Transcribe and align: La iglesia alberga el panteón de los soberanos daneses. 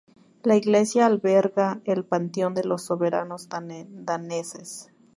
La 0.41 0.55
iglesia 0.55 1.05
alberga 1.05 1.79
el 1.85 2.03
panteón 2.03 2.55
de 2.55 2.63
los 2.63 2.81
soberanos 2.85 3.49
daneses. 3.49 4.89